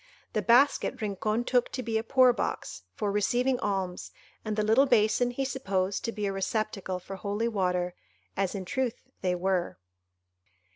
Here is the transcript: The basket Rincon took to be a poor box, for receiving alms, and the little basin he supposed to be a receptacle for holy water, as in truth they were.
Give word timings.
The 0.33 0.41
basket 0.41 0.99
Rincon 0.99 1.43
took 1.43 1.69
to 1.73 1.83
be 1.83 1.95
a 1.99 2.03
poor 2.03 2.33
box, 2.33 2.81
for 2.95 3.11
receiving 3.11 3.59
alms, 3.59 4.09
and 4.43 4.55
the 4.55 4.63
little 4.63 4.87
basin 4.87 5.29
he 5.29 5.45
supposed 5.45 6.03
to 6.05 6.11
be 6.11 6.25
a 6.25 6.33
receptacle 6.33 6.97
for 6.99 7.17
holy 7.17 7.47
water, 7.47 7.93
as 8.35 8.55
in 8.55 8.65
truth 8.65 9.03
they 9.21 9.35
were. 9.35 9.77